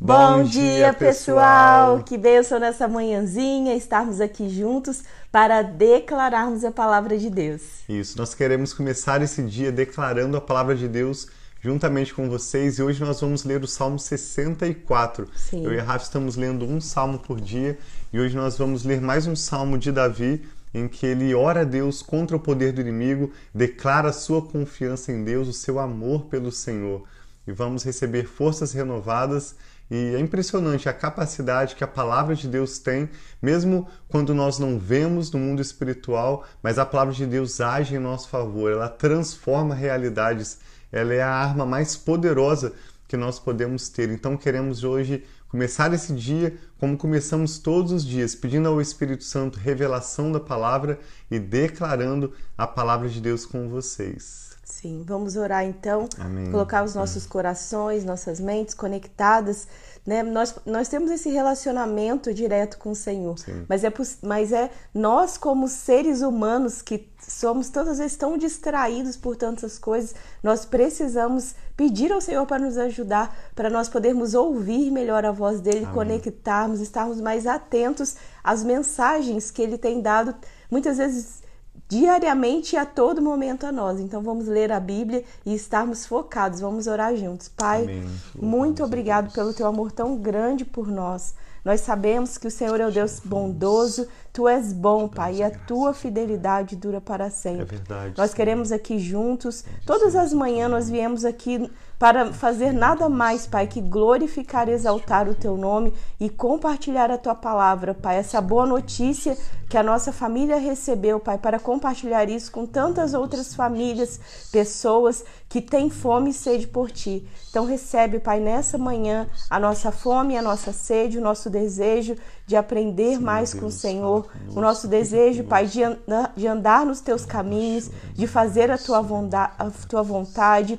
[0.00, 2.04] Bom, dia, pessoal!
[2.04, 5.02] Que bênção nessa manhãzinha estarmos aqui juntos
[5.32, 7.62] para declararmos a palavra de Deus.
[7.88, 11.26] Isso, nós queremos começar esse dia declarando a palavra de Deus
[11.60, 15.28] juntamente com vocês e hoje nós vamos ler o Salmo 64.
[15.34, 15.64] Sim.
[15.64, 17.76] Eu e a Rafa estamos lendo um salmo por dia
[18.12, 21.64] e hoje nós vamos ler mais um salmo de Davi em que ele ora a
[21.64, 26.52] Deus contra o poder do inimigo, declara sua confiança em Deus, o seu amor pelo
[26.52, 27.02] Senhor.
[27.48, 29.56] E vamos receber forças renovadas
[29.90, 33.08] e é impressionante a capacidade que a palavra de Deus tem,
[33.40, 37.98] mesmo quando nós não vemos no mundo espiritual, mas a palavra de Deus age em
[37.98, 40.58] nosso favor, ela transforma realidades,
[40.92, 42.72] ela é a arma mais poderosa
[43.06, 44.10] que nós podemos ter.
[44.10, 49.58] Então queremos hoje começar esse dia como começamos todos os dias, pedindo ao Espírito Santo
[49.58, 51.00] revelação da palavra
[51.30, 54.47] e declarando a palavra de Deus com vocês.
[54.68, 56.50] Sim, vamos orar então, Amém.
[56.50, 59.66] colocar os nossos corações, nossas mentes conectadas,
[60.06, 60.22] né?
[60.22, 63.64] Nós, nós temos esse relacionamento direto com o Senhor, Sim.
[63.66, 63.92] mas é,
[64.22, 69.78] mas é nós como seres humanos que somos todas as vezes tão distraídos por tantas
[69.78, 75.32] coisas, nós precisamos pedir ao Senhor para nos ajudar, para nós podermos ouvir melhor a
[75.32, 75.94] voz dele, Amém.
[75.94, 80.34] conectarmos, estarmos mais atentos às mensagens que ele tem dado,
[80.70, 81.47] muitas vezes
[81.88, 84.00] diariamente e a todo momento a nós.
[84.00, 86.60] Então vamos ler a Bíblia e estarmos focados.
[86.60, 87.48] Vamos orar juntos.
[87.48, 88.04] Pai, Amém.
[88.40, 91.34] muito obrigado pelo teu amor tão grande por nós.
[91.64, 95.50] Nós sabemos que o Senhor é o Deus bondoso, tu és bom, Pai, e a
[95.50, 97.64] tua fidelidade dura para É sempre.
[97.64, 98.14] verdade.
[98.16, 103.66] Nós queremos aqui juntos, todas as manhãs nós viemos aqui para fazer nada mais, Pai,
[103.66, 108.18] que glorificar e exaltar o teu nome e compartilhar a tua palavra, Pai.
[108.18, 109.36] Essa boa notícia
[109.68, 114.20] que a nossa família recebeu, Pai, para compartilhar isso com tantas outras famílias,
[114.52, 117.28] pessoas que têm fome e sede por ti.
[117.50, 122.54] Então recebe, Pai, nessa manhã a nossa fome, a nossa sede, o nosso desejo de
[122.56, 123.74] aprender mais com o Deus,
[124.22, 128.78] Senhor, o nosso desejo, Pai, de andar, de andar nos teus caminhos, de fazer a
[128.78, 130.78] tua, vonda- a tua vontade,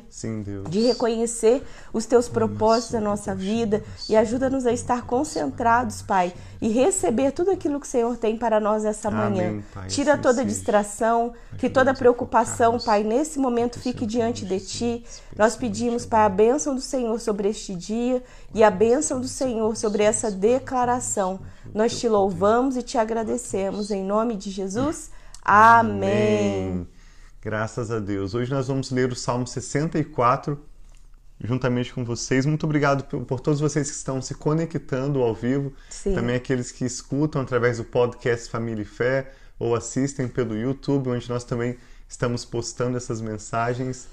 [0.69, 1.63] de reconhecer
[1.93, 7.51] os teus propósitos na nossa vida e ajuda-nos a estar concentrados, Pai, e receber tudo
[7.51, 9.63] aquilo que o Senhor tem para nós essa Amém, manhã.
[9.73, 14.45] Pai, Tira assim toda distração, que toda a preocupação, Pai, nesse momento fique Senhor, diante
[14.45, 15.05] de Ti.
[15.37, 18.21] Nós pedimos, Pai, a bênção do Senhor sobre este dia
[18.53, 21.39] e a bênção do Senhor sobre essa declaração.
[21.73, 23.91] Nós te louvamos e te agradecemos.
[23.91, 25.11] Em nome de Jesus.
[25.41, 26.87] Amém.
[27.41, 28.33] Graças a Deus.
[28.33, 30.68] Hoje nós vamos ler o Salmo 64
[31.43, 32.45] juntamente com vocês.
[32.45, 35.73] Muito obrigado por, por todos vocês que estão se conectando ao vivo.
[35.89, 36.13] Sim.
[36.13, 41.29] Também aqueles que escutam através do podcast Família e Fé ou assistem pelo YouTube, onde
[41.29, 44.07] nós também estamos postando essas mensagens.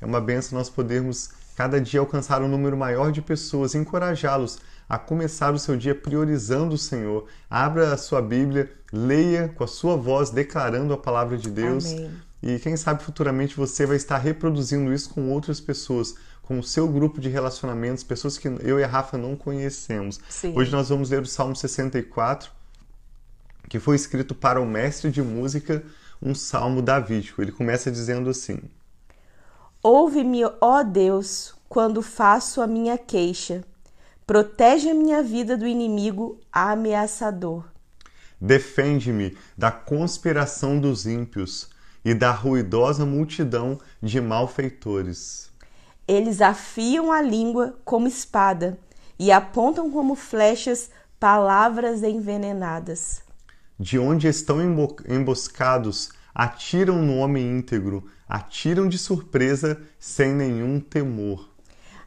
[0.00, 4.58] É uma benção nós podermos cada dia alcançar um número maior de pessoas, encorajá-los
[4.88, 7.26] a começar o seu dia priorizando o Senhor.
[7.48, 11.92] Abra a sua Bíblia, leia com a sua voz, declarando a palavra de Deus.
[11.92, 12.10] Amém.
[12.42, 16.88] E quem sabe futuramente você vai estar reproduzindo isso com outras pessoas, com o seu
[16.88, 20.18] grupo de relacionamentos, pessoas que eu e a Rafa não conhecemos.
[20.28, 20.52] Sim.
[20.56, 22.50] Hoje nós vamos ler o Salmo 64,
[23.68, 25.84] que foi escrito para o mestre de música,
[26.20, 27.40] um salmo davídico.
[27.40, 28.60] Ele começa dizendo assim:
[29.82, 33.64] Ouve-me, ó Deus, quando faço a minha queixa.
[34.26, 37.64] Protege a minha vida do inimigo ameaçador.
[38.40, 41.68] Defende-me da conspiração dos ímpios
[42.04, 45.49] e da ruidosa multidão de malfeitores.
[46.06, 48.78] Eles afiam a língua como espada
[49.18, 53.22] e apontam como flechas palavras envenenadas.
[53.78, 61.48] De onde estão embo- emboscados, atiram no homem íntegro, atiram de surpresa sem nenhum temor.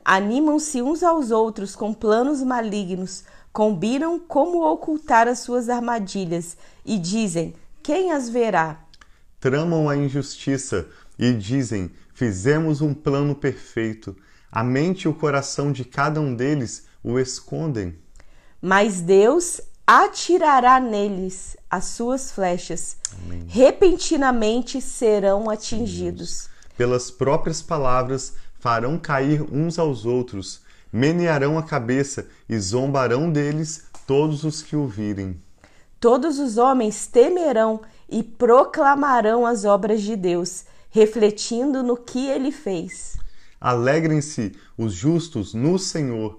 [0.04, 7.54] Animam-se uns aos outros com planos malignos, combinam como ocultar as suas armadilhas e dizem:
[7.82, 8.80] Quem as verá?
[9.40, 10.88] Tramam a injustiça
[11.18, 14.16] e dizem: Fizemos um plano perfeito.
[14.52, 17.98] A mente e o coração de cada um deles o escondem.
[18.62, 22.98] Mas Deus atirará neles as suas flechas.
[23.48, 26.50] Repentinamente serão atingidos.
[26.78, 30.62] Pelas próprias palavras farão cair uns aos outros,
[30.92, 35.42] menearão a cabeça e zombarão deles todos os que ouvirem.
[36.00, 43.18] Todos os homens temerão e proclamarão as obras de Deus, refletindo no que ele fez.
[43.60, 46.38] Alegrem-se os justos no Senhor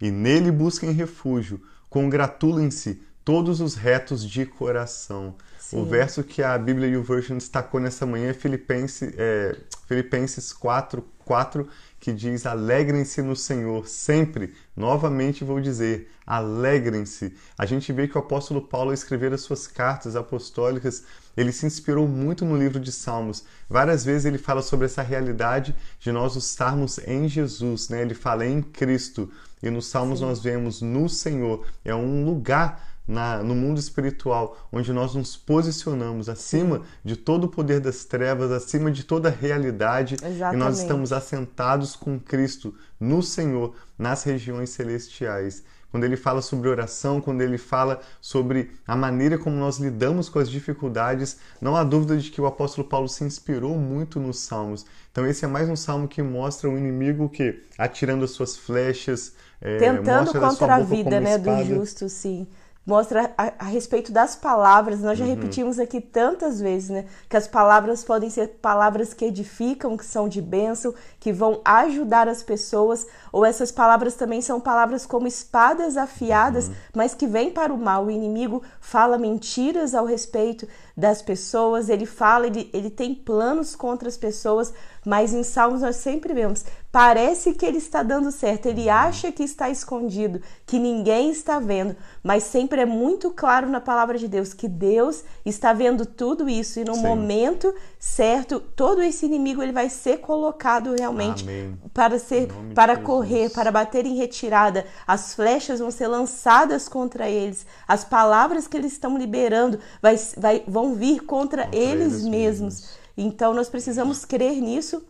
[0.00, 1.60] e nele busquem refúgio.
[1.90, 5.34] Congratulem-se todos os retos de coração.
[5.58, 5.80] Sim.
[5.80, 9.58] O verso que a Bíblia YouVersion destacou nessa manhã é Filipenses, é,
[9.88, 11.68] Filipenses 4, 4,
[11.98, 14.54] que diz: Alegrem-se no Senhor sempre.
[14.76, 17.34] Novamente vou dizer: alegrem-se.
[17.58, 21.02] A gente vê que o apóstolo Paulo, ao escrever as suas cartas apostólicas,
[21.38, 23.44] ele se inspirou muito no livro de Salmos.
[23.70, 28.02] Várias vezes ele fala sobre essa realidade de nós estarmos em Jesus, né?
[28.02, 29.30] Ele fala em Cristo.
[29.62, 30.24] E nos Salmos Sim.
[30.24, 31.64] nós vemos no Senhor.
[31.84, 37.48] É um lugar na, no mundo espiritual, onde nós nos posicionamos acima de todo o
[37.48, 40.54] poder das trevas, acima de toda a realidade, Exatamente.
[40.54, 45.62] e nós estamos assentados com Cristo no Senhor, nas regiões celestiais.
[45.90, 50.38] Quando ele fala sobre oração, quando ele fala sobre a maneira como nós lidamos com
[50.38, 54.84] as dificuldades, não há dúvida de que o apóstolo Paulo se inspirou muito nos salmos.
[55.10, 59.34] Então esse é mais um salmo que mostra o inimigo que atirando as suas flechas,
[59.60, 62.46] é, tentando contra a vida, né, do justo, sim
[62.88, 65.00] mostra a, a, respeito das palavras.
[65.00, 65.34] Nós já uhum.
[65.34, 67.04] repetimos aqui tantas vezes, né?
[67.28, 72.28] Que as palavras podem ser palavras que edificam, que são de bênção, que vão ajudar
[72.28, 76.74] as pessoas, ou essas palavras também são palavras como espadas afiadas, uhum.
[76.94, 78.06] mas que vêm para o mal.
[78.06, 80.66] O inimigo fala mentiras ao respeito
[80.96, 84.74] das pessoas, ele fala, ele, ele tem planos contra as pessoas,
[85.06, 89.44] mas em Salmos nós sempre vemos, parece que ele está dando certo, ele acha que
[89.44, 94.52] está escondido, que ninguém está vendo, mas sempre é muito claro na palavra de Deus
[94.52, 97.02] que Deus está vendo tudo isso e no Sim.
[97.02, 101.78] momento certo, todo esse inimigo ele vai ser colocado realmente Amém.
[101.92, 104.86] para ser para correr, para bater em retirada.
[105.06, 107.66] As flechas vão ser lançadas contra eles.
[107.86, 112.74] As palavras que eles estão liberando vai, vai, vão vir contra, contra eles, eles mesmos.
[112.74, 112.98] mesmos.
[113.16, 115.04] Então nós precisamos crer nisso,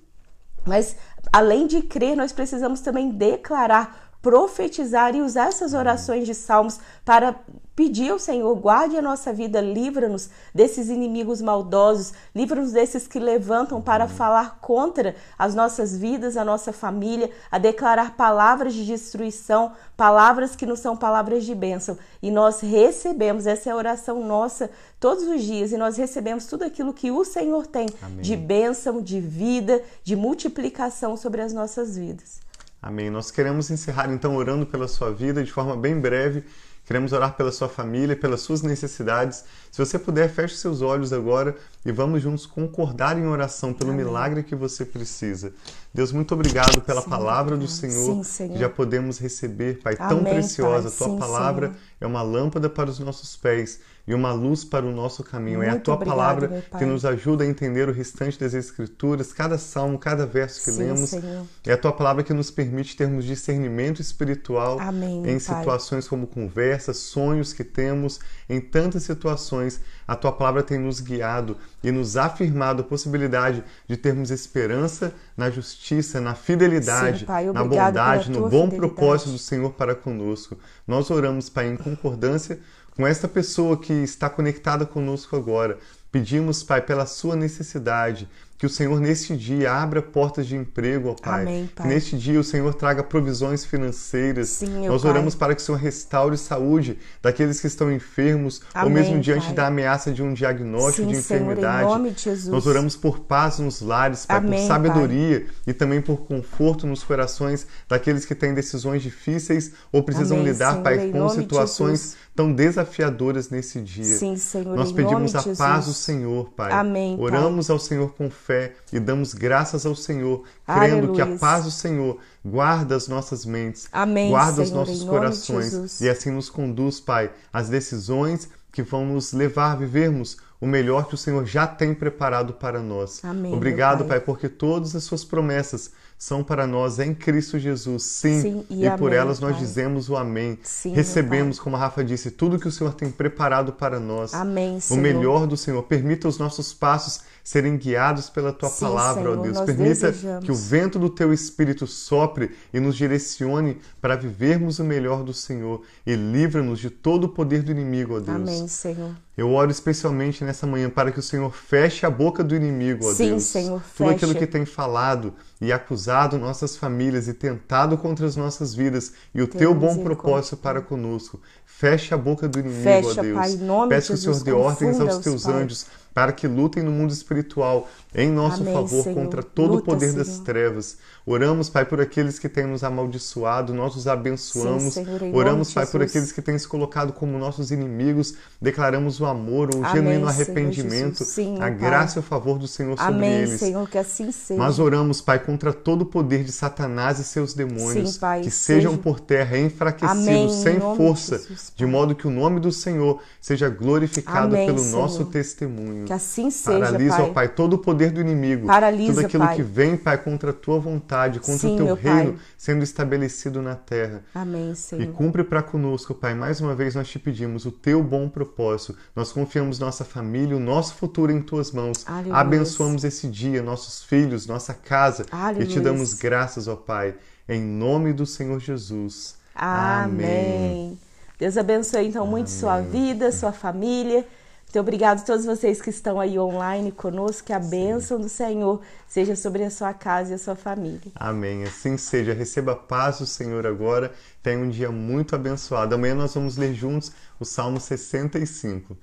[0.66, 0.96] mas
[1.30, 7.34] além de crer, nós precisamos também declarar, profetizar e usar essas orações de salmos para
[7.74, 13.80] pedir ao Senhor, guarde a nossa vida, livra-nos desses inimigos maldosos, livra-nos desses que levantam
[13.80, 20.54] para falar contra as nossas vidas, a nossa família, a declarar palavras de destruição, palavras
[20.54, 21.96] que não são palavras de bênção.
[22.20, 24.70] E nós recebemos, essa é a oração nossa
[25.00, 28.20] todos os dias, e nós recebemos tudo aquilo que o Senhor tem Amém.
[28.20, 32.46] de bênção, de vida, de multiplicação sobre as nossas vidas.
[32.80, 33.10] Amém.
[33.10, 36.44] Nós queremos encerrar então orando pela sua vida de forma bem breve
[36.88, 39.44] Queremos orar pela sua família, pelas suas necessidades.
[39.70, 41.54] Se você puder, feche seus olhos agora
[41.88, 44.04] e vamos juntos concordar em oração pelo Amém.
[44.04, 45.54] milagre que você precisa.
[45.92, 49.96] Deus, muito obrigado pela Sim, palavra do Senhor, Sim, Senhor, que já podemos receber, Pai,
[49.98, 50.90] Amém, tão preciosa.
[50.90, 50.98] Pai.
[50.98, 51.80] Tua Sim, palavra Senhor.
[52.02, 55.58] é uma lâmpada para os nossos pés e uma luz para o nosso caminho.
[55.58, 59.34] Muito é a tua obrigado, palavra que nos ajuda a entender o restante das Escrituras,
[59.34, 61.10] cada salmo, cada verso que Sim, lemos.
[61.10, 61.46] Senhor.
[61.66, 66.96] É a tua palavra que nos permite termos discernimento espiritual Amém, em situações como conversas,
[66.96, 68.18] sonhos que temos,
[68.48, 69.80] em tantas situações.
[70.06, 75.50] A tua palavra tem nos guiado e nos afirmado a possibilidade de termos esperança na
[75.50, 80.58] justiça, na fidelidade, Sim, pai, na bondade, no bom propósito do Senhor para conosco.
[80.86, 82.58] Nós oramos, Pai, em concordância
[82.96, 85.78] com esta pessoa que está conectada conosco agora.
[86.10, 88.28] Pedimos, Pai, pela sua necessidade,
[88.58, 91.42] que o Senhor neste dia abra portas de emprego, ó Pai.
[91.42, 91.86] Amém, pai.
[91.86, 94.48] Que neste dia o Senhor traga provisões financeiras.
[94.48, 95.46] Sim, Nós oramos pai.
[95.50, 99.54] para que o Senhor restaure saúde daqueles que estão enfermos, Amém, ou mesmo diante pai.
[99.54, 101.78] da ameaça de um diagnóstico Sim, de enfermidade.
[101.84, 102.48] Senhor, em nome de Jesus.
[102.48, 107.04] Nós oramos por paz nos lares, Pai, Amém, por sabedoria e também por conforto nos
[107.04, 113.50] corações daqueles que têm decisões difíceis ou precisam lidar, Senhor, Pai, com situações tão desafiadoras
[113.50, 114.16] nesse dia.
[114.16, 116.70] Sim, Senhor, Nós pedimos a paz do Senhor, Pai.
[116.70, 117.16] Amém.
[117.18, 121.14] Oramos ao Senhor com fé e damos graças ao Senhor, crendo Aleluia.
[121.14, 126.00] que a paz do Senhor guarda as nossas mentes, Amém, guarda Senhor, os nossos corações
[126.00, 131.06] e assim nos conduz, Pai, às decisões que vão nos levar a vivermos o melhor
[131.06, 133.24] que o Senhor já tem preparado para nós.
[133.24, 134.08] Amém, Obrigado, pai.
[134.08, 138.84] pai, porque todas as suas promessas são para nós em Cristo Jesus, sim, sim e,
[138.84, 140.58] e por elas nós dizemos o amém.
[140.64, 144.34] Sim, Recebemos, como a Rafa disse, tudo que o Senhor tem preparado para nós.
[144.34, 144.98] Amém, Senhor.
[144.98, 145.80] O melhor do Senhor.
[145.84, 149.60] Permita os nossos passos serem guiados pela tua sim, palavra, Senhor, ó Deus.
[149.60, 150.44] Permita desejamos.
[150.44, 155.32] que o vento do teu espírito sopre e nos direcione para vivermos o melhor do
[155.32, 158.28] Senhor e livra-nos de todo o poder do inimigo, ó Deus.
[158.36, 159.14] Amém, Senhor.
[159.38, 163.12] Eu oro especialmente nessa manhã para que o Senhor feche a boca do inimigo, ó
[163.14, 163.44] Sim, Deus.
[163.44, 163.94] Senhor, feche.
[163.96, 169.12] Tudo aquilo que tem falado e acusado nossas famílias e tentado contra as nossas vidas
[169.34, 171.40] e o Deus teu bom propósito para conosco.
[171.66, 173.38] Feche a boca do inimigo, Fecha, ó Deus.
[173.38, 175.62] Pai, Peço que o Senhor dê ordens aos teus pai.
[175.62, 175.86] anjos
[176.18, 179.14] para que lutem no mundo espiritual em nosso Amém, favor Senhor.
[179.14, 180.44] contra todo o Luta, poder das Senhor.
[180.44, 180.96] trevas.
[181.24, 184.94] Oramos, Pai, por aqueles que têm nos amaldiçoado, nós os abençoamos.
[184.94, 186.10] Sim, Senhor, Oramos, nome Pai, por Jesus.
[186.10, 188.34] aqueles que têm se colocado como nossos inimigos.
[188.60, 191.22] Declaramos o amor, o Amém, genuíno arrependimento.
[191.22, 193.60] Sim, a graça e o favor do Senhor sobre Amém, eles.
[193.60, 194.58] Senhor, que assim seja.
[194.58, 198.50] Mas oramos, Pai, contra todo o poder de Satanás e seus demônios, Sim, Pai, que
[198.50, 202.30] sejam seja- por terra enfraquecidos, Amém, sem nome de força, Jesus, de modo que o
[202.30, 205.00] nome do Senhor seja glorificado Amém, pelo Senhor.
[205.00, 206.04] nosso testemunho.
[206.04, 207.22] Que assim seja, Paralisa, Pai.
[207.24, 208.66] ó Pai, todo o poder do inimigo.
[208.66, 209.56] Paralisa, tudo aquilo Pai.
[209.56, 213.74] que vem, Pai, contra a tua vontade, contra Sim, o teu reino sendo estabelecido na
[213.74, 214.22] terra.
[214.34, 215.12] Amém, E Senhor.
[215.14, 216.34] cumpre para conosco, Pai.
[216.34, 218.94] Mais uma vez nós te pedimos o teu bom propósito.
[219.16, 222.04] Nós confiamos nossa família, o nosso futuro em tuas mãos.
[222.06, 222.34] Aleluia.
[222.34, 225.24] Abençoamos esse dia, nossos filhos, nossa casa.
[225.38, 225.66] E Aleluia.
[225.66, 227.14] te damos graças, ó Pai.
[227.48, 229.36] Em nome do Senhor Jesus.
[229.54, 230.98] Amém.
[231.38, 234.26] Deus abençoe então muito sua vida, sua família.
[234.64, 237.46] Muito obrigado a todos vocês que estão aí online conosco.
[237.46, 241.10] Que a bênção do Senhor seja sobre a sua casa e a sua família.
[241.14, 241.64] Amém.
[241.64, 242.34] Assim seja.
[242.34, 244.12] Receba a paz do Senhor agora.
[244.42, 245.94] Tenha um dia muito abençoado.
[245.94, 248.94] Amanhã nós vamos ler juntos o Salmo 65.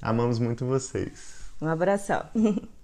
[0.00, 1.42] Amamos muito vocês.
[1.60, 2.24] Um abração.